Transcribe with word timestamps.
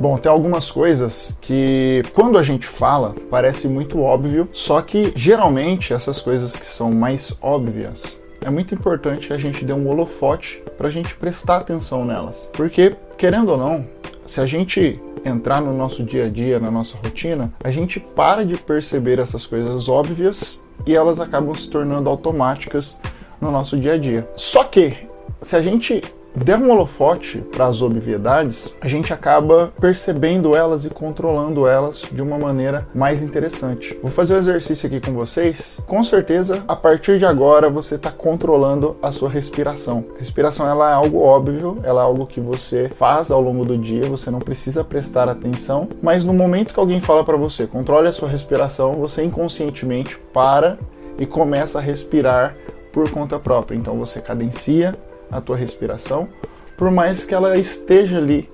Bom, 0.00 0.16
tem 0.16 0.30
algumas 0.30 0.70
coisas 0.70 1.36
que 1.40 2.04
quando 2.14 2.38
a 2.38 2.42
gente 2.42 2.66
fala 2.66 3.16
parece 3.28 3.66
muito 3.66 4.00
óbvio, 4.00 4.48
só 4.52 4.80
que 4.80 5.12
geralmente 5.16 5.92
essas 5.92 6.20
coisas 6.20 6.54
que 6.54 6.66
são 6.66 6.92
mais 6.92 7.36
óbvias 7.42 8.22
é 8.44 8.50
muito 8.50 8.72
importante 8.72 9.26
que 9.26 9.32
a 9.32 9.38
gente 9.38 9.64
dê 9.64 9.72
um 9.72 9.88
holofote 9.88 10.62
para 10.76 10.86
a 10.86 10.90
gente 10.90 11.16
prestar 11.16 11.56
atenção 11.56 12.04
nelas. 12.04 12.48
Porque, 12.52 12.94
querendo 13.16 13.48
ou 13.48 13.58
não, 13.58 13.84
se 14.24 14.40
a 14.40 14.46
gente 14.46 15.00
entrar 15.24 15.60
no 15.60 15.76
nosso 15.76 16.04
dia 16.04 16.26
a 16.26 16.28
dia, 16.28 16.60
na 16.60 16.70
nossa 16.70 16.96
rotina, 16.98 17.52
a 17.64 17.70
gente 17.70 17.98
para 17.98 18.46
de 18.46 18.56
perceber 18.56 19.18
essas 19.18 19.46
coisas 19.46 19.88
óbvias 19.88 20.64
e 20.86 20.94
elas 20.94 21.20
acabam 21.20 21.54
se 21.56 21.68
tornando 21.68 22.08
automáticas 22.08 23.00
no 23.40 23.50
nosso 23.50 23.76
dia 23.76 23.94
a 23.94 23.98
dia. 23.98 24.28
Só 24.36 24.62
que, 24.62 24.96
se 25.42 25.56
a 25.56 25.60
gente 25.60 26.02
der 26.38 26.58
um 26.58 26.70
holofote 26.70 27.38
para 27.38 27.66
as 27.66 27.82
obviedades, 27.82 28.74
a 28.80 28.88
gente 28.88 29.12
acaba 29.12 29.72
percebendo 29.80 30.54
elas 30.54 30.84
e 30.84 30.90
controlando 30.90 31.66
elas 31.66 32.02
de 32.10 32.22
uma 32.22 32.38
maneira 32.38 32.86
mais 32.94 33.22
interessante. 33.22 33.98
Vou 34.02 34.10
fazer 34.10 34.34
um 34.34 34.38
exercício 34.38 34.86
aqui 34.86 35.00
com 35.00 35.12
vocês. 35.12 35.82
Com 35.86 36.02
certeza, 36.02 36.62
a 36.68 36.76
partir 36.76 37.18
de 37.18 37.26
agora, 37.26 37.70
você 37.70 37.96
está 37.96 38.10
controlando 38.10 38.96
a 39.02 39.10
sua 39.10 39.28
respiração. 39.28 40.04
Respiração 40.18 40.66
ela 40.66 40.90
é 40.90 40.94
algo 40.94 41.20
óbvio, 41.20 41.78
ela 41.82 42.02
é 42.02 42.04
algo 42.04 42.26
que 42.26 42.40
você 42.40 42.88
faz 42.88 43.30
ao 43.30 43.40
longo 43.40 43.64
do 43.64 43.76
dia, 43.76 44.06
você 44.06 44.30
não 44.30 44.38
precisa 44.38 44.84
prestar 44.84 45.28
atenção, 45.28 45.88
mas 46.02 46.24
no 46.24 46.32
momento 46.32 46.72
que 46.72 46.80
alguém 46.80 47.00
fala 47.00 47.24
para 47.24 47.36
você, 47.36 47.66
controle 47.66 48.08
a 48.08 48.12
sua 48.12 48.28
respiração, 48.28 48.94
você 48.94 49.24
inconscientemente 49.24 50.18
para 50.32 50.78
e 51.18 51.26
começa 51.26 51.78
a 51.78 51.82
respirar 51.82 52.54
por 52.92 53.10
conta 53.10 53.38
própria. 53.38 53.76
Então 53.76 53.98
você 53.98 54.20
cadencia 54.20 54.94
a 55.30 55.40
tua 55.40 55.56
respiração, 55.56 56.28
por 56.76 56.90
mais 56.90 57.26
que 57.26 57.34
ela 57.34 57.56
esteja 57.56 58.18
ali 58.18 58.48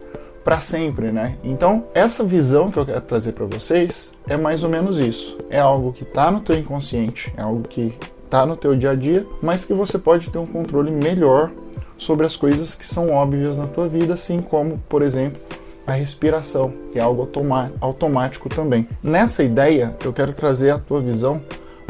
para 0.44 0.60
sempre, 0.60 1.10
né? 1.10 1.36
Então, 1.42 1.84
essa 1.94 2.22
visão 2.22 2.70
que 2.70 2.78
eu 2.78 2.84
quero 2.84 3.00
trazer 3.00 3.32
para 3.32 3.46
vocês 3.46 4.14
é 4.28 4.36
mais 4.36 4.62
ou 4.62 4.68
menos 4.68 4.98
isso. 4.98 5.38
É 5.48 5.58
algo 5.58 5.92
que 5.92 6.02
está 6.02 6.30
no 6.30 6.40
teu 6.40 6.56
inconsciente, 6.56 7.32
é 7.36 7.42
algo 7.42 7.66
que 7.66 7.94
está 8.24 8.44
no 8.44 8.56
teu 8.56 8.76
dia 8.76 8.90
a 8.90 8.94
dia, 8.94 9.26
mas 9.40 9.64
que 9.64 9.72
você 9.72 9.98
pode 9.98 10.28
ter 10.28 10.38
um 10.38 10.46
controle 10.46 10.90
melhor 10.90 11.50
sobre 11.96 12.26
as 12.26 12.36
coisas 12.36 12.74
que 12.74 12.86
são 12.86 13.10
óbvias 13.10 13.56
na 13.56 13.66
tua 13.66 13.88
vida, 13.88 14.14
assim 14.14 14.40
como, 14.40 14.78
por 14.88 15.00
exemplo, 15.02 15.40
a 15.86 15.92
respiração, 15.92 16.72
que 16.92 16.98
é 16.98 17.02
algo 17.02 17.28
automático 17.80 18.48
também. 18.48 18.88
Nessa 19.02 19.42
ideia, 19.42 19.96
eu 20.04 20.12
quero 20.12 20.32
trazer 20.32 20.70
a 20.70 20.78
tua 20.78 21.00
visão 21.00 21.40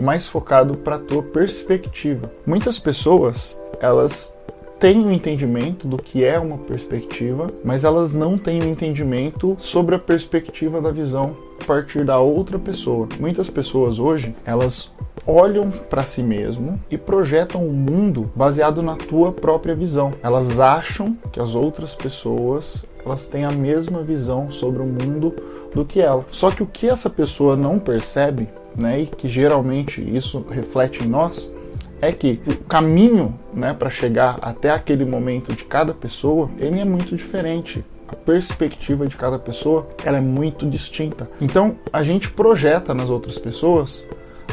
mais 0.03 0.27
focado 0.27 0.77
para 0.77 0.97
a 0.97 0.99
tua 0.99 1.23
perspectiva. 1.23 2.31
Muitas 2.47 2.79
pessoas, 2.79 3.61
elas 3.81 4.37
têm 4.79 4.99
um 4.99 5.13
entendimento 5.13 5.87
do 5.87 5.97
que 5.97 6.25
é 6.25 6.39
uma 6.39 6.59
perspectiva, 6.59 7.49
mas 7.65 7.85
elas 7.85 8.15
não 8.15 8.37
têm 8.37 8.63
um 8.63 8.71
entendimento 8.71 9.57
sobre 9.59 9.95
a 9.95 9.99
perspectiva 9.99 10.81
da 10.81 10.91
visão 10.91 11.37
a 11.61 11.65
partir 11.65 12.05
da 12.05 12.19
outra 12.19 12.59
pessoa. 12.59 13.09
Muitas 13.19 13.49
pessoas 13.49 13.99
hoje, 13.99 14.35
elas 14.45 14.93
olham 15.27 15.71
para 15.71 16.05
si 16.05 16.23
mesmo 16.23 16.79
e 16.91 16.99
projetam 16.99 17.63
o 17.63 17.71
um 17.71 17.73
mundo 17.73 18.31
baseado 18.35 18.83
na 18.83 18.97
tua 18.97 19.33
própria 19.33 19.75
visão. 19.75 20.13
Elas 20.23 20.61
acham 20.61 21.17
que 21.33 21.41
as 21.41 21.55
outras 21.55 21.95
pessoas 21.95 22.85
elas 23.05 23.29
têm 23.29 23.45
a 23.45 23.53
mesma 23.53 24.03
visão 24.03 24.51
sobre 24.51 24.83
o 24.83 24.87
mundo 24.87 25.35
do 25.75 25.85
que 25.85 26.01
ela. 26.01 26.25
Só 26.31 26.51
que 26.51 26.63
o 26.63 26.67
que 26.67 26.89
essa 26.89 27.11
pessoa 27.11 27.57
não 27.57 27.79
percebe, 27.79 28.49
né, 28.77 29.01
e 29.01 29.07
que 29.07 29.29
geralmente 29.29 30.01
isso 30.03 30.45
reflete 30.49 31.05
em 31.05 31.09
nós, 31.09 31.53
é 32.01 32.13
que 32.13 32.41
o 32.47 32.57
caminho 32.65 33.39
né, 33.53 33.73
para 33.73 33.91
chegar 33.91 34.39
até 34.43 34.71
aquele 34.71 35.05
momento 35.05 35.53
de 35.53 35.65
cada 35.65 35.95
pessoa, 35.95 36.51
ele 36.59 36.81
é 36.81 36.85
muito 36.85 37.15
diferente. 37.15 37.85
A 38.09 38.15
perspectiva 38.15 39.07
de 39.07 39.17
cada 39.17 39.39
pessoa 39.39 39.89
ela 40.05 40.19
é 40.19 40.21
muito 40.21 40.69
distinta. 40.69 41.29
Então 41.41 41.77
a 41.93 42.03
gente 42.03 42.31
projeta 42.31 42.93
nas 42.93 43.11
outras 43.11 43.39
pessoas 43.39 44.07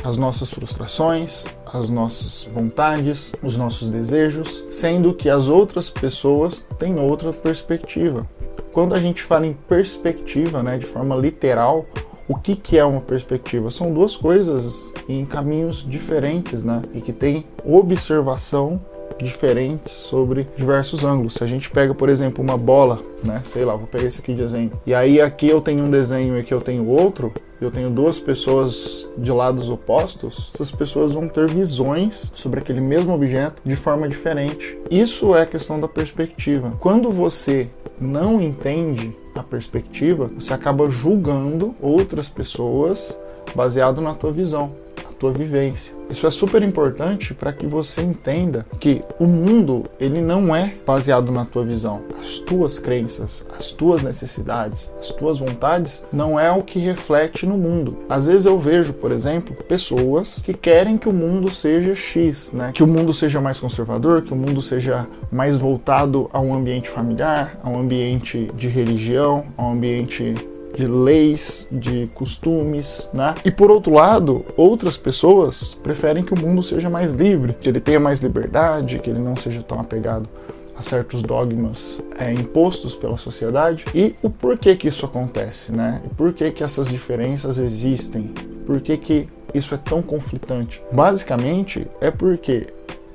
as 0.04 0.18
nossas 0.18 0.50
frustrações, 0.50 1.46
as 1.66 1.90
nossas 1.90 2.50
vontades, 2.52 3.34
os 3.44 3.56
nossos 3.56 3.88
desejos, 3.88 4.66
sendo 4.70 5.14
que 5.14 5.30
as 5.30 5.48
outras 5.48 5.90
pessoas 5.90 6.68
têm 6.80 7.00
outra 7.00 7.32
perspectiva. 7.32 8.28
Quando 8.74 8.96
a 8.96 9.00
gente 9.00 9.22
fala 9.22 9.46
em 9.46 9.54
perspectiva, 9.54 10.64
né, 10.64 10.78
de 10.78 10.86
forma 10.86 11.16
literal, 11.16 11.86
o 12.32 12.36
que, 12.36 12.56
que 12.56 12.78
é 12.78 12.86
uma 12.86 13.02
perspectiva? 13.02 13.70
São 13.70 13.94
duas 13.94 14.16
coisas 14.16 14.94
em 15.10 15.26
caminhos 15.26 15.86
diferentes, 15.86 16.64
né? 16.64 16.82
E 16.94 17.02
que 17.02 17.12
tem 17.12 17.44
observação 17.66 18.80
diferentes 19.20 19.92
sobre 19.94 20.48
diversos 20.56 21.04
ângulos. 21.04 21.34
Se 21.34 21.44
a 21.44 21.48
gente 21.48 21.70
pega, 21.70 21.94
por 21.94 22.08
exemplo, 22.08 22.42
uma 22.42 22.58
bola, 22.58 23.02
né? 23.22 23.42
Sei 23.46 23.66
lá, 23.66 23.76
vou 23.76 23.86
pegar 23.86 24.08
esse 24.08 24.22
aqui 24.22 24.34
de 24.34 24.42
exemplo. 24.42 24.80
E 24.86 24.94
aí 24.94 25.20
aqui 25.20 25.50
eu 25.50 25.60
tenho 25.60 25.84
um 25.84 25.92
desenho 25.92 26.38
e 26.38 26.40
aqui 26.40 26.54
eu 26.54 26.62
tenho 26.62 26.88
outro. 26.88 27.34
Eu 27.60 27.70
tenho 27.70 27.90
duas 27.90 28.18
pessoas 28.18 29.08
de 29.18 29.32
lados 29.32 29.70
opostos. 29.70 30.50
Essas 30.54 30.72
pessoas 30.72 31.12
vão 31.12 31.28
ter 31.28 31.48
visões 31.48 32.32
sobre 32.34 32.62
aquele 32.62 32.82
mesmo 32.82 33.14
objeto 33.14 33.62
de 33.64 33.76
forma 33.76 34.08
diferente. 34.08 34.80
Isso 34.90 35.36
é 35.36 35.46
questão 35.46 35.80
da 35.80 35.88
perspectiva. 35.88 36.74
Quando 36.80 37.12
você 37.12 37.70
não 38.02 38.42
entende 38.42 39.16
a 39.36 39.44
perspectiva, 39.44 40.30
você 40.38 40.54
acaba 40.54 40.90
julgando 40.90 41.76
outras 41.80 42.28
pessoas 42.28 43.18
baseado 43.56 44.02
na 44.02 44.14
tua 44.14 44.32
visão 44.32 44.74
tua 45.22 45.32
vivência. 45.32 45.94
Isso 46.10 46.26
é 46.26 46.32
super 46.32 46.64
importante 46.64 47.34
para 47.36 47.54
que 47.54 47.68
você 47.68 48.02
entenda 48.02 48.66
que 48.80 49.04
o 49.20 49.26
mundo 49.26 49.84
ele 50.00 50.20
não 50.20 50.54
é 50.54 50.74
baseado 50.86 51.32
na 51.32 51.46
tua 51.46 51.64
visão. 51.64 52.02
As 52.20 52.40
tuas 52.40 52.80
crenças, 52.80 53.48
as 53.58 53.72
tuas 53.72 54.02
necessidades, 54.02 54.92
as 55.00 55.10
tuas 55.10 55.38
vontades 55.38 56.04
não 56.12 56.40
é 56.40 56.52
o 56.52 56.64
que 56.64 56.80
reflete 56.80 57.46
no 57.46 57.56
mundo. 57.56 58.00
Às 58.10 58.26
vezes 58.26 58.48
eu 58.48 58.58
vejo, 58.58 58.94
por 58.94 59.12
exemplo, 59.12 59.56
pessoas 59.56 60.42
que 60.42 60.56
querem 60.56 60.98
que 60.98 61.08
o 61.08 61.14
mundo 61.14 61.52
seja 61.52 61.94
X, 61.94 62.52
né? 62.52 62.72
Que 62.74 62.84
o 62.84 62.88
mundo 62.88 63.14
seja 63.14 63.40
mais 63.40 63.60
conservador, 63.60 64.24
que 64.24 64.34
o 64.34 64.36
mundo 64.36 64.60
seja 64.60 65.08
mais 65.32 65.56
voltado 65.56 66.30
a 66.34 66.42
um 66.42 66.54
ambiente 66.54 66.90
familiar, 66.90 67.60
a 67.62 67.70
um 67.70 67.80
ambiente 67.80 68.50
de 68.56 68.68
religião, 68.68 69.46
a 69.56 69.64
um 69.64 69.74
ambiente 69.74 70.36
de 70.76 70.88
leis, 70.88 71.68
de 71.72 72.10
costumes, 72.14 73.10
né? 73.14 73.36
E 73.44 73.52
por 73.52 73.70
outro 73.70 73.94
lado, 73.94 74.46
outras 74.56 74.98
pessoas 74.98 75.74
preferem 75.74 76.24
que 76.24 76.34
o 76.34 76.40
mundo 76.40 76.64
seja 76.64 76.90
mais 76.90 77.14
livre, 77.14 77.54
que 77.54 77.70
ele 77.70 77.80
tenha 77.80 78.00
mais 78.00 78.20
liberdade, 78.20 79.00
que 79.00 79.10
ele 79.10 79.20
não 79.20 79.36
seja 79.36 79.62
tão 79.62 79.80
apegado 79.80 80.30
a 80.78 80.82
certos 80.82 81.22
dogmas 81.22 82.02
é, 82.18 82.34
impostos 82.34 82.96
pela 82.96 83.18
sociedade 83.18 83.86
e 83.94 84.16
o 84.22 84.30
porquê 84.30 84.76
que 84.76 84.88
isso 84.88 85.06
acontece, 85.06 85.72
né? 85.72 86.02
E 86.06 86.10
por 86.10 86.34
que 86.34 86.50
que 86.52 86.64
essas 86.64 86.88
diferenças 86.88 87.58
existem? 87.58 88.34
Por 88.66 88.82
que 88.82 88.98
que 88.98 89.30
isso 89.54 89.76
é 89.76 89.78
tão 89.78 90.02
conflitante? 90.02 90.82
Basicamente 90.92 91.88
é 92.00 92.10
porque 92.10 92.68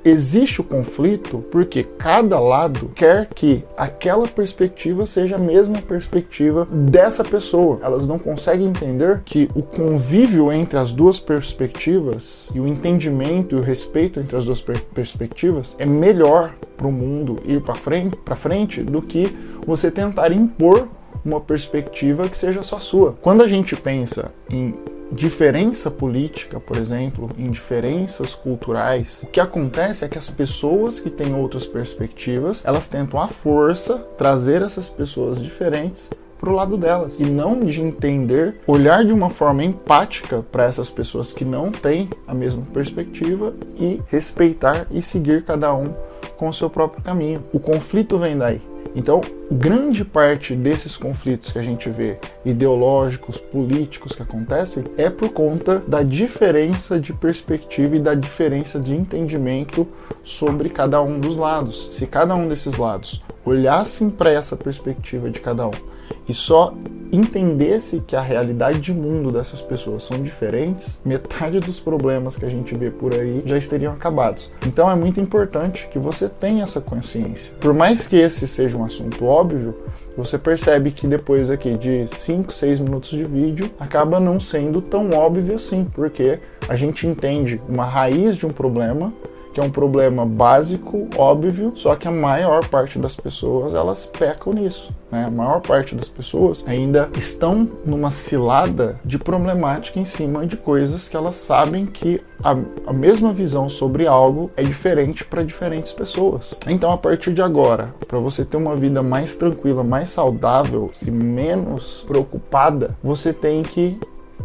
existe 0.09 0.61
o 0.61 0.63
conflito 0.63 1.43
porque 1.51 1.83
cada 1.83 2.39
lado 2.39 2.91
quer 2.95 3.27
que 3.27 3.63
aquela 3.75 4.27
perspectiva 4.27 5.05
seja 5.05 5.35
a 5.35 5.39
mesma 5.39 5.81
perspectiva 5.81 6.67
dessa 6.71 7.23
pessoa. 7.23 7.79
Elas 7.81 8.07
não 8.07 8.19
conseguem 8.19 8.67
entender 8.67 9.21
que 9.25 9.49
o 9.55 9.61
convívio 9.61 10.51
entre 10.51 10.77
as 10.77 10.91
duas 10.91 11.19
perspectivas 11.19 12.49
e 12.53 12.59
o 12.59 12.67
entendimento 12.67 13.55
e 13.55 13.59
o 13.59 13.61
respeito 13.61 14.19
entre 14.19 14.35
as 14.35 14.45
duas 14.45 14.61
per 14.61 14.77
perspectivas 14.93 15.75
é 15.79 15.85
melhor 15.85 16.53
para 16.75 16.87
o 16.87 16.91
mundo 16.91 17.37
ir 17.45 17.61
para 17.61 17.75
frente, 17.75 18.17
frente 18.35 18.83
do 18.83 19.01
que 19.01 19.35
você 19.65 19.89
tentar 19.91 20.31
impor 20.31 20.87
uma 21.25 21.41
perspectiva 21.41 22.29
que 22.29 22.37
seja 22.37 22.61
só 22.61 22.79
sua. 22.79 23.17
Quando 23.21 23.41
a 23.41 23.47
gente 23.47 23.75
pensa 23.75 24.31
em 24.49 24.73
diferença 25.11 25.89
política, 25.89 26.59
por 26.59 26.77
exemplo, 26.77 27.29
em 27.37 27.49
diferenças 27.49 28.35
culturais, 28.35 29.21
o 29.23 29.27
que 29.27 29.39
acontece 29.39 30.05
é 30.05 30.07
que 30.07 30.17
as 30.17 30.29
pessoas 30.29 30.99
que 30.99 31.09
têm 31.09 31.33
outras 31.33 31.65
perspectivas, 31.65 32.65
elas 32.65 32.89
tentam 32.89 33.21
à 33.21 33.27
força 33.27 33.97
trazer 34.17 34.61
essas 34.61 34.89
pessoas 34.89 35.41
diferentes 35.41 36.09
para 36.39 36.49
o 36.49 36.53
lado 36.53 36.77
delas 36.77 37.19
e 37.19 37.25
não 37.25 37.59
de 37.59 37.81
entender, 37.81 38.57
olhar 38.67 39.03
de 39.03 39.11
uma 39.11 39.29
forma 39.29 39.63
empática 39.63 40.45
para 40.51 40.65
essas 40.65 40.89
pessoas 40.89 41.33
que 41.33 41.43
não 41.43 41.71
têm 41.71 42.09
a 42.27 42.33
mesma 42.33 42.63
perspectiva 42.73 43.53
e 43.75 44.01
respeitar 44.07 44.85
e 44.91 45.01
seguir 45.01 45.43
cada 45.43 45.73
um 45.73 45.95
com 46.37 46.47
o 46.47 46.53
seu 46.53 46.69
próprio 46.69 47.03
caminho. 47.03 47.43
O 47.51 47.59
conflito 47.59 48.17
vem 48.19 48.37
daí. 48.37 48.61
Então, 48.97 49.21
grande 49.51 50.03
parte 50.03 50.55
desses 50.55 50.97
conflitos 50.97 51.51
que 51.51 51.59
a 51.59 51.61
gente 51.61 51.87
vê, 51.87 52.17
ideológicos, 52.43 53.37
políticos 53.37 54.13
que 54.13 54.23
acontecem, 54.23 54.83
é 54.97 55.07
por 55.07 55.29
conta 55.29 55.83
da 55.87 56.01
diferença 56.01 56.99
de 56.99 57.13
perspectiva 57.13 57.95
e 57.95 57.99
da 57.99 58.15
diferença 58.15 58.79
de 58.79 58.95
entendimento 58.95 59.87
sobre 60.23 60.67
cada 60.69 60.99
um 60.99 61.19
dos 61.19 61.37
lados. 61.37 61.89
Se 61.91 62.07
cada 62.07 62.33
um 62.33 62.47
desses 62.47 62.75
lados 62.75 63.23
olhassem 63.45 64.09
para 64.09 64.31
essa 64.31 64.57
perspectiva 64.57 65.29
de 65.29 65.41
cada 65.41 65.67
um 65.67 65.96
e 66.27 66.33
só 66.33 66.73
entendesse 67.11 68.01
que 68.01 68.15
a 68.15 68.21
realidade 68.21 68.79
de 68.79 68.93
mundo 68.93 69.31
dessas 69.31 69.61
pessoas 69.61 70.03
são 70.03 70.21
diferentes, 70.21 70.99
metade 71.05 71.59
dos 71.59 71.79
problemas 71.79 72.35
que 72.35 72.45
a 72.45 72.49
gente 72.49 72.75
vê 72.75 72.89
por 72.89 73.13
aí 73.13 73.41
já 73.45 73.57
estariam 73.57 73.93
acabados. 73.93 74.51
Então 74.65 74.89
é 74.89 74.95
muito 74.95 75.19
importante 75.19 75.87
que 75.91 75.99
você 75.99 76.27
tenha 76.27 76.63
essa 76.63 76.81
consciência. 76.81 77.53
Por 77.59 77.73
mais 77.73 78.07
que 78.07 78.17
esse 78.17 78.47
seja 78.47 78.77
um 78.77 78.83
assunto 78.83 79.25
óbvio, 79.25 79.75
você 80.17 80.37
percebe 80.37 80.91
que 80.91 81.07
depois 81.07 81.49
aqui 81.49 81.77
de 81.77 82.07
5, 82.07 82.51
6 82.51 82.79
minutos 82.79 83.11
de 83.11 83.23
vídeo 83.23 83.69
acaba 83.79 84.19
não 84.19 84.39
sendo 84.39 84.81
tão 84.81 85.11
óbvio 85.11 85.55
assim, 85.55 85.85
porque 85.93 86.39
a 86.67 86.75
gente 86.75 87.05
entende 87.07 87.61
uma 87.69 87.85
raiz 87.85 88.35
de 88.35 88.45
um 88.45 88.49
problema 88.49 89.13
que 89.57 89.61
é 89.61 89.63
um 89.63 89.71
problema 89.71 90.23
básico, 90.23 91.07
óbvio, 91.17 91.71
só 91.73 91.95
que 91.95 92.07
a 92.07 92.11
maior 92.11 92.67
parte 92.67 92.99
das 92.99 93.15
pessoas 93.15 93.73
elas 93.73 94.05
pecam 94.05 94.53
nisso. 94.53 94.93
Né? 95.11 95.25
A 95.25 95.31
maior 95.31 95.61
parte 95.61 95.95
das 95.95 96.07
pessoas 96.07 96.63
ainda 96.67 97.09
estão 97.15 97.67
numa 97.83 98.11
cilada 98.11 98.99
de 99.03 99.17
problemática 99.17 99.99
em 99.99 100.05
cima 100.05 100.45
de 100.45 100.55
coisas 100.55 101.09
que 101.09 101.17
elas 101.17 101.37
sabem 101.37 101.87
que 101.87 102.21
a, 102.43 102.55
a 102.85 102.93
mesma 102.93 103.33
visão 103.33 103.67
sobre 103.67 104.05
algo 104.05 104.51
é 104.55 104.61
diferente 104.61 105.25
para 105.25 105.41
diferentes 105.41 105.91
pessoas. 105.91 106.59
Então, 106.67 106.91
a 106.91 106.97
partir 106.97 107.33
de 107.33 107.41
agora, 107.41 107.95
para 108.07 108.19
você 108.19 108.45
ter 108.45 108.57
uma 108.57 108.75
vida 108.75 109.01
mais 109.01 109.37
tranquila, 109.37 109.83
mais 109.83 110.11
saudável 110.11 110.91
e 111.03 111.09
menos 111.09 112.05
preocupada, 112.05 112.95
você 113.01 113.33
tem 113.33 113.63
que 113.63 113.99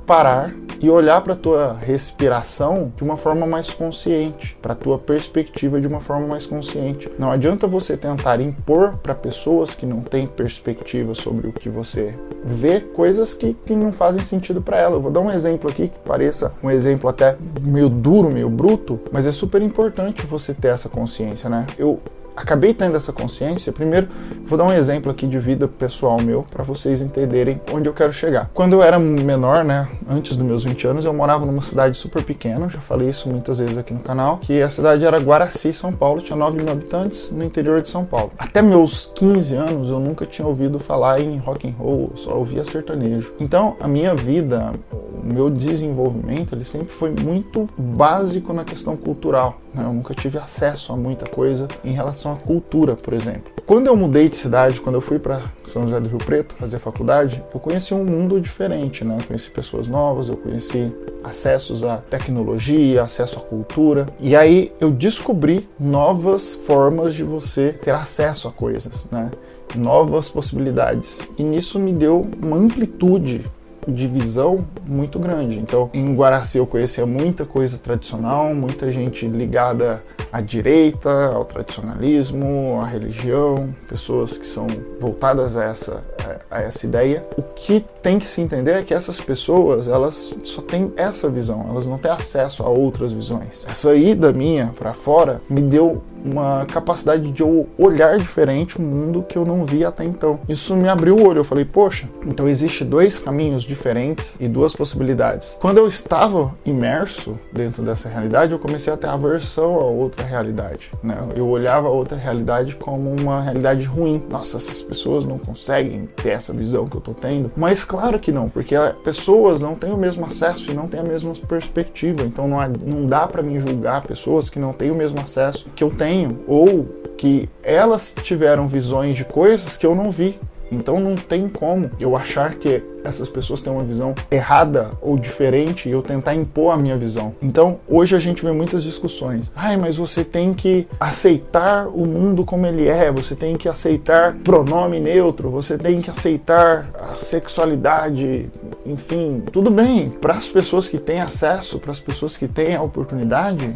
parar 0.07 0.55
e 0.81 0.91
olhar 0.91 1.21
para 1.21 1.35
a 1.35 1.37
tua 1.37 1.75
respiração 1.75 2.93
de 2.97 3.05
uma 3.05 3.17
forma 3.17 3.47
mais 3.47 3.73
consciente, 3.73 4.57
para 4.61 4.73
a 4.73 4.77
tua 4.77 4.99
perspectiva 4.99 5.81
de 5.81 5.87
uma 5.87 6.01
forma 6.01 6.27
mais 6.27 6.45
consciente. 6.45 7.11
Não 7.17 7.31
adianta 7.31 7.69
você 7.69 7.97
tentar 7.97 8.41
impor 8.41 8.97
para 8.97 9.15
pessoas 9.15 9.75
que 9.75 9.87
não 9.87 10.01
têm 10.01 10.27
perspectiva 10.27 11.15
sobre 11.15 11.47
o 11.47 11.53
que 11.53 11.69
você 11.69 12.19
vê 12.45 12.81
coisas 12.81 13.33
que, 13.33 13.55
que 13.55 13.77
não 13.77 13.93
fazem 13.93 14.25
sentido 14.25 14.61
para 14.61 14.77
ela. 14.77 14.97
Eu 14.97 15.01
vou 15.01 15.13
dar 15.13 15.21
um 15.21 15.31
exemplo 15.31 15.71
aqui 15.71 15.89
que 15.89 15.99
pareça 16.01 16.53
um 16.63 16.71
exemplo 16.71 17.09
até 17.09 17.37
meio 17.61 17.89
duro, 17.89 18.29
meio 18.29 18.51
bruto, 18.51 18.99
mas 19.13 19.27
é 19.27 19.33
super 19.33 19.63
importante 19.63 20.27
você 20.27 20.53
ter 20.53 20.69
essa 20.69 20.89
consciência, 20.89 21.49
né? 21.49 21.67
Eu 21.79 22.01
acabei 22.37 22.75
tendo 22.75 22.97
essa 22.97 23.13
consciência. 23.13 23.73
Primeiro, 23.73 24.09
vou 24.45 24.59
dar 24.59 24.65
um 24.65 24.73
exemplo 24.73 25.11
aqui 25.11 25.27
de 25.27 25.39
vida 25.39 25.67
pessoal 25.69 26.19
meu 26.23 26.45
para 26.51 26.65
vocês 26.65 27.03
entenderem 27.03 27.61
onde 27.73 27.89
eu 27.89 27.95
quero 27.95 28.13
chegar. 28.13 28.51
Quando 28.55 28.75
eu 28.75 28.83
era 28.83 28.99
menor, 28.99 29.65
né, 29.65 29.89
antes 30.09 30.37
dos 30.37 30.47
meus 30.47 30.65
20 30.65 30.87
anos, 30.87 31.05
eu 31.05 31.13
morava 31.13 31.45
numa 31.45 31.63
cidade 31.63 31.97
super 31.99 32.23
pequena, 32.23 32.69
já 32.69 32.81
falei 32.81 33.11
isso 33.11 33.29
muitas 33.29 33.59
vezes 33.59 33.79
aqui 33.79 33.93
no 33.93 34.01
canal, 34.01 34.39
que 34.39 34.61
a 34.63 34.71
cidade 34.71 35.05
era 35.05 35.19
Guaraci, 35.19 35.73
São 35.73 35.93
Paulo, 35.93 36.21
tinha 36.21 36.37
9 36.37 36.63
mil 36.63 36.73
habitantes 36.73 37.31
no 37.31 37.45
interior 37.45 37.81
de 37.83 37.89
São 37.89 38.05
Paulo. 38.05 38.33
Até 38.39 38.63
meus 38.63 39.07
15 39.15 39.55
anos 39.55 39.91
eu 39.91 40.01
nunca 40.01 40.27
tinha 40.27 40.47
ouvido 40.47 40.79
falar 40.79 41.21
em 41.21 41.39
rock 41.39 41.69
and 41.69 41.75
roll, 41.79 42.13
só 42.15 42.37
ouvia 42.37 42.65
sertanejo. 42.65 43.33
Então, 43.41 43.77
a 43.81 43.89
minha 43.89 44.15
vida, 44.15 44.73
meu 45.23 45.49
desenvolvimento, 45.49 46.55
ele 46.55 46.65
sempre 46.65 46.89
foi 46.89 47.11
muito 47.11 47.69
básico 47.77 48.53
na 48.53 48.65
questão 48.65 48.97
cultural. 48.97 49.61
Né? 49.75 49.85
Eu 49.85 49.93
nunca 49.93 50.15
tive 50.15 50.39
acesso 50.39 50.93
a 50.93 50.97
muita 50.97 51.27
coisa 51.27 51.69
em 51.85 51.93
relação 51.93 52.33
à 52.33 52.37
cultura, 52.37 52.97
por 52.97 53.15
exemplo. 53.15 53.53
Quando 53.67 53.87
eu 53.87 53.97
mudei 53.97 54.29
de 54.29 54.37
cidade, 54.37 54.81
quando 54.81 54.97
eu 54.97 55.01
fui 55.01 55.19
para 55.19 55.43
São 55.65 55.83
José 55.83 56.01
do 56.01 56.09
Rio 56.09 56.19
Preto 56.19 56.55
fazer 56.57 56.79
faculdade, 56.79 57.43
eu 57.55 57.61
conheci 57.61 57.95
um 57.95 58.05
mundo 58.05 58.41
diferente, 58.41 59.05
né? 59.05 59.19
Eu 59.21 59.27
conheci 59.27 59.51
pessoas 59.51 59.87
novas, 59.87 60.29
eu 60.29 60.37
conheci 60.37 60.93
acessos 61.23 61.85
à 61.85 61.99
tecnologia, 61.99 63.03
acesso 63.03 63.39
à 63.39 63.43
cultura. 63.43 64.07
E 64.21 64.35
aí 64.35 64.73
eu 64.81 64.91
descobri 64.91 65.69
novas 65.79 66.55
formas 66.55 67.15
de 67.15 67.23
você 67.23 67.73
ter 67.73 67.95
acesso 67.95 68.49
a 68.49 68.53
coisas, 68.53 69.09
né? 69.11 69.31
Novas 69.75 70.29
possibilidades. 70.29 71.29
E 71.39 71.43
nisso 71.43 71.79
me 71.79 71.93
deu 71.93 72.27
uma 72.43 72.57
amplitude 72.57 73.43
de 73.87 74.07
visão 74.07 74.65
muito 74.87 75.19
grande. 75.19 75.59
Então, 75.59 75.91
em 75.93 76.15
Guaraci 76.15 76.59
eu 76.59 76.67
conhecia 76.67 77.05
muita 77.07 77.45
coisa 77.45 77.79
tradicional, 77.79 78.55
muita 78.55 78.91
gente 78.93 79.27
ligada 79.27 80.03
à 80.33 80.41
direita, 80.41 81.31
ao 81.35 81.45
tradicionalismo, 81.45 82.81
à 82.81 82.87
religião, 82.87 83.75
pessoas 83.87 84.39
que 84.39 84.47
são 84.47 84.67
voltadas 84.99 85.57
a 85.57 85.65
essa, 85.65 86.03
a, 86.51 86.63
essa 86.63 86.87
ideia. 86.87 87.25
O 87.37 87.43
que 87.43 87.85
tem 88.03 88.19
que 88.19 88.29
se 88.29 88.41
entender 88.41 88.73
é 88.73 88.83
que 88.83 88.95
essas 88.95 89.21
pessoas, 89.21 89.87
elas 89.87 90.39
só 90.43 90.63
têm 90.63 90.93
essa 90.97 91.29
visão, 91.29 91.67
elas 91.69 91.87
não 91.87 91.99
têm 91.99 92.11
acesso 92.11 92.63
a 92.63 92.69
outras 92.69 93.13
visões. 93.13 93.67
Essa 93.69 93.95
ida 93.95 94.33
minha 94.33 94.73
para 94.79 94.95
fora 94.95 95.41
me 95.51 95.61
deu 95.61 96.03
uma 96.25 96.65
capacidade 96.67 97.31
de 97.31 97.43
eu 97.43 97.69
olhar 97.77 98.17
diferente 98.17 98.81
um 98.81 98.85
mundo 98.85 99.25
que 99.29 99.37
eu 99.37 99.45
não 99.45 99.65
via 99.65 99.89
até 99.89 100.05
então. 100.05 100.39
Isso 100.49 100.77
me 100.77 100.89
abriu 100.89 101.17
o 101.17 101.29
olho. 101.29 101.41
Eu 101.41 101.45
falei, 101.45 101.65
poxa, 101.65 102.09
então 102.25 102.49
existe 102.49 102.85
dois 102.85 103.19
caminhos 103.19 103.65
diferentes 103.65 104.37
e 104.39 104.49
duas 104.49 104.75
possibilidades. 104.75 105.59
Quando 105.61 105.79
eu 105.79 105.89
estava 105.89 106.55
imerso 106.65 107.39
dentro 107.53 107.83
dessa 107.83 108.09
realidade, 108.09 108.53
eu 108.53 108.59
comecei 108.59 108.93
a 108.93 108.97
ter 108.97 109.09
aversão 109.09 109.75
a 109.81 109.85
outra 109.85 110.22
realidade. 110.23 110.91
Né? 111.03 111.17
Eu 111.35 111.49
olhava 111.49 111.89
a 111.89 111.91
outra 111.91 112.17
realidade 112.17 112.77
como 112.77 113.11
uma 113.11 113.41
realidade 113.41 113.85
ruim. 113.85 114.23
Nossa, 114.31 114.57
essas 114.57 114.83
pessoas 114.83 115.27
não 115.27 115.39
conseguem 115.39 116.09
ter 116.17 116.31
essa 116.31 116.53
visão 116.53 116.87
que 116.87 116.97
eu 116.97 117.01
estou 117.01 117.15
tendo. 117.15 117.51
Mas 117.57 117.85
claro 117.85 118.19
que 118.19 118.33
não, 118.33 118.49
porque 118.49 118.75
pessoas 119.05 119.61
não 119.61 119.75
têm 119.75 119.93
o 119.93 119.97
mesmo 119.97 120.25
acesso 120.27 120.71
e 120.71 120.75
não 120.75 120.89
têm 120.89 121.01
a 121.01 121.05
mesma 121.05 121.33
perspectiva. 121.49 122.23
Então 122.23 122.49
não, 122.49 122.61
há, 122.61 122.69
não 122.69 123.07
dá 123.07 123.27
para 123.27 123.43
mim 123.43 123.61
julgar 123.61 124.03
pessoas 124.03 124.49
que 124.49 124.59
não 124.59 124.73
têm 124.73 124.91
o 124.91 124.95
mesmo 124.95 125.21
acesso 125.21 125.67
que 125.75 125.83
eu 125.83 125.91
tenho, 125.91 126.41
ou 126.47 126.87
que 127.17 127.49
elas 127.63 128.15
tiveram 128.23 128.67
visões 128.67 129.17
de 129.17 129.25
coisas 129.25 129.77
que 129.77 129.87
eu 129.87 129.95
não 129.95 130.11
vi. 130.11 130.39
Então 130.73 130.99
não 130.99 131.15
tem 131.15 131.49
como 131.49 131.91
eu 132.01 132.17
achar 132.17 132.55
que 132.55 132.83
essas 133.05 133.29
pessoas 133.29 133.61
têm 133.61 133.73
uma 133.73 133.83
visão 133.83 134.15
errada 134.31 134.93
ou 135.01 135.19
diferente 135.19 135.89
e 135.89 135.93
eu 135.93 136.03
tentar 136.03 136.35
impor 136.35 136.73
a 136.73 136.77
minha 136.77 136.97
visão. 136.97 137.35
Então 137.43 137.81
hoje 137.89 138.17
a 138.17 138.19
gente 138.19 138.45
vê 138.45 138.53
muitas 138.53 138.83
discussões. 138.83 139.53
Ai, 139.55 139.77
mas 139.77 139.97
você 139.97 140.25
tem 140.25 140.55
que 140.55 140.87
aceitar 140.99 141.89
o 141.89 142.07
mundo 142.07 142.45
como 142.45 142.67
ele 142.67 142.89
é, 142.89 143.11
você 143.11 143.35
tem 143.35 143.57
que 143.57 143.69
aceitar 143.69 144.35
pronome 144.39 144.99
neutro, 144.99 145.51
você 145.51 145.77
tem 145.77 146.01
que 146.01 146.11
aceitar 146.11 146.89
a 146.95 147.17
sexualidade, 147.17 148.49
enfim, 148.87 149.43
tudo 149.53 149.71
bem. 149.71 150.09
Para 150.09 150.35
as 150.35 150.49
pessoas 150.49 150.89
que 150.89 150.99
têm 150.99 151.21
acesso, 151.21 151.79
para 151.79 151.93
as 151.93 152.01
pessoas 152.01 152.37
que 152.37 152.49
têm 152.49 152.77
a 152.77 152.83
oportunidade, 152.83 153.75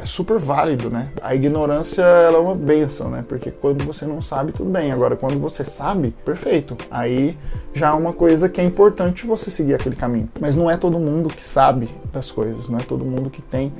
é 0.00 0.06
super 0.06 0.38
válido, 0.38 0.88
né? 0.88 1.10
A 1.20 1.34
ignorância 1.34 2.02
ela 2.02 2.36
é 2.36 2.40
uma 2.40 2.54
benção, 2.54 3.10
né? 3.10 3.24
Porque 3.26 3.50
quando 3.50 3.84
você 3.84 4.06
não 4.06 4.20
sabe, 4.20 4.52
tudo 4.52 4.70
bem. 4.70 4.90
Agora, 4.90 5.16
quando 5.16 5.38
você 5.38 5.64
sabe, 5.64 6.14
perfeito. 6.24 6.76
Aí 6.90 7.36
já 7.74 7.88
é 7.88 7.92
uma 7.92 8.12
coisa 8.12 8.48
que 8.48 8.60
é 8.60 8.64
importante 8.64 9.26
você 9.26 9.50
seguir 9.50 9.74
aquele 9.74 9.96
caminho. 9.96 10.28
Mas 10.40 10.56
não 10.56 10.70
é 10.70 10.76
todo 10.76 10.98
mundo 10.98 11.28
que 11.28 11.44
sabe 11.44 11.90
das 12.12 12.30
coisas, 12.30 12.68
não 12.68 12.78
é 12.78 12.82
todo 12.82 13.04
mundo 13.04 13.30
que 13.30 13.42
tem 13.42 13.72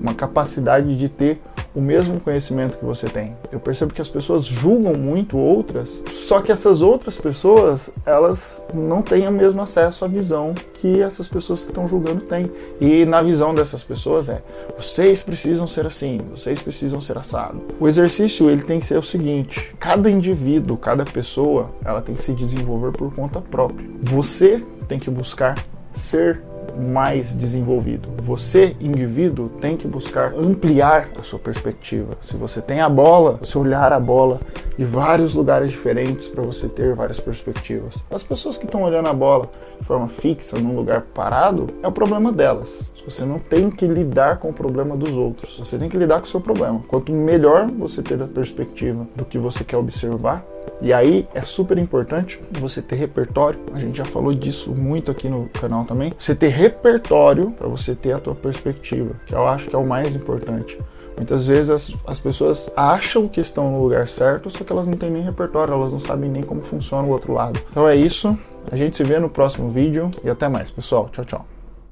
uma 0.00 0.14
capacidade 0.14 0.96
de 0.96 1.08
ter 1.08 1.40
o 1.74 1.80
mesmo 1.80 2.20
conhecimento 2.20 2.78
que 2.78 2.84
você 2.84 3.08
tem. 3.08 3.36
Eu 3.52 3.60
percebo 3.60 3.94
que 3.94 4.00
as 4.00 4.08
pessoas 4.08 4.46
julgam 4.46 4.94
muito 4.94 5.38
outras, 5.38 6.02
só 6.10 6.40
que 6.40 6.50
essas 6.50 6.82
outras 6.82 7.16
pessoas, 7.16 7.90
elas 8.04 8.64
não 8.74 9.02
têm 9.02 9.28
o 9.28 9.32
mesmo 9.32 9.62
acesso 9.62 10.04
à 10.04 10.08
visão 10.08 10.54
que 10.74 11.00
essas 11.00 11.28
pessoas 11.28 11.62
que 11.62 11.70
estão 11.70 11.86
julgando 11.86 12.22
têm. 12.22 12.50
E 12.80 13.04
na 13.04 13.22
visão 13.22 13.54
dessas 13.54 13.84
pessoas 13.84 14.28
é: 14.28 14.42
vocês 14.76 15.22
precisam 15.22 15.66
ser 15.66 15.86
assim, 15.86 16.18
vocês 16.30 16.60
precisam 16.60 17.00
ser 17.00 17.18
assado. 17.18 17.60
O 17.78 17.86
exercício 17.86 18.50
ele 18.50 18.62
tem 18.62 18.80
que 18.80 18.86
ser 18.86 18.98
o 18.98 19.02
seguinte: 19.02 19.74
cada 19.78 20.10
indivíduo, 20.10 20.76
cada 20.76 21.04
pessoa, 21.04 21.70
ela 21.84 22.00
tem 22.00 22.14
que 22.14 22.22
se 22.22 22.32
desenvolver 22.32 22.92
por 22.92 23.14
conta 23.14 23.40
própria. 23.40 23.88
Você 24.02 24.64
tem 24.88 24.98
que 24.98 25.10
buscar 25.10 25.64
ser 25.94 26.42
mais 26.78 27.34
desenvolvido. 27.34 28.08
Você, 28.22 28.76
indivíduo, 28.80 29.48
tem 29.60 29.76
que 29.76 29.86
buscar 29.86 30.34
ampliar 30.34 31.10
a 31.18 31.22
sua 31.22 31.38
perspectiva. 31.38 32.12
Se 32.20 32.36
você 32.36 32.60
tem 32.60 32.80
a 32.80 32.88
bola, 32.88 33.38
você 33.42 33.56
olhar 33.58 33.92
a 33.92 34.00
bola 34.00 34.40
de 34.78 34.84
vários 34.84 35.34
lugares 35.34 35.70
diferentes 35.70 36.28
para 36.28 36.42
você 36.42 36.68
ter 36.68 36.94
várias 36.94 37.20
perspectivas. 37.20 38.02
As 38.10 38.22
pessoas 38.22 38.56
que 38.56 38.64
estão 38.64 38.82
olhando 38.82 39.08
a 39.08 39.12
bola 39.12 39.50
de 39.78 39.86
forma 39.86 40.08
fixa, 40.08 40.58
num 40.58 40.76
lugar 40.76 41.02
parado, 41.14 41.66
é 41.82 41.88
o 41.88 41.92
problema 41.92 42.32
delas. 42.32 42.94
Você 43.04 43.24
não 43.24 43.38
tem 43.38 43.70
que 43.70 43.86
lidar 43.86 44.38
com 44.38 44.50
o 44.50 44.52
problema 44.52 44.96
dos 44.96 45.16
outros. 45.16 45.58
Você 45.58 45.78
tem 45.78 45.88
que 45.88 45.96
lidar 45.96 46.20
com 46.20 46.26
o 46.26 46.28
seu 46.28 46.40
problema. 46.40 46.80
Quanto 46.86 47.12
melhor 47.12 47.66
você 47.66 48.02
ter 48.02 48.22
a 48.22 48.26
perspectiva 48.26 49.06
do 49.16 49.24
que 49.24 49.38
você 49.38 49.64
quer 49.64 49.76
observar, 49.76 50.44
e 50.82 50.92
aí 50.92 51.28
é 51.34 51.42
super 51.42 51.76
importante 51.78 52.40
você 52.52 52.80
ter 52.80 52.96
repertório. 52.96 53.60
A 53.74 53.78
gente 53.78 53.98
já 53.98 54.04
falou 54.04 54.32
disso 54.32 54.74
muito 54.74 55.10
aqui 55.10 55.28
no 55.28 55.48
canal 55.48 55.84
também. 55.84 56.12
Você 56.18 56.34
ter 56.34 56.48
repertório 56.48 57.50
para 57.50 57.68
você 57.68 57.94
ter 57.94 58.12
a 58.12 58.18
tua 58.18 58.34
perspectiva, 58.34 59.14
que 59.26 59.34
eu 59.34 59.46
acho 59.46 59.68
que 59.68 59.76
é 59.76 59.78
o 59.78 59.86
mais 59.86 60.14
importante. 60.14 60.78
Muitas 61.16 61.46
vezes 61.46 61.70
as, 61.70 61.92
as 62.06 62.18
pessoas 62.18 62.72
acham 62.74 63.28
que 63.28 63.40
estão 63.40 63.70
no 63.70 63.82
lugar 63.82 64.08
certo, 64.08 64.48
só 64.48 64.64
que 64.64 64.72
elas 64.72 64.86
não 64.86 64.94
têm 64.94 65.10
nem 65.10 65.22
repertório, 65.22 65.74
elas 65.74 65.92
não 65.92 66.00
sabem 66.00 66.30
nem 66.30 66.42
como 66.42 66.62
funciona 66.62 67.06
o 67.06 67.10
outro 67.10 67.34
lado. 67.34 67.60
Então 67.70 67.86
é 67.86 67.94
isso. 67.94 68.38
A 68.72 68.76
gente 68.76 68.96
se 68.96 69.04
vê 69.04 69.18
no 69.18 69.28
próximo 69.28 69.68
vídeo 69.68 70.10
e 70.24 70.30
até 70.30 70.48
mais, 70.48 70.70
pessoal. 70.70 71.10
Tchau, 71.12 71.24
tchau. 71.24 71.59